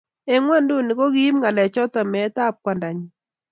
[0.33, 3.05] Eng ngwenduni, ko kiib ngalechoto meetab kwandanyi